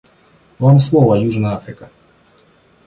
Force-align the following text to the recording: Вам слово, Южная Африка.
Вам 0.57 0.79
слово, 0.79 1.13
Южная 1.15 1.51
Африка. 1.53 1.91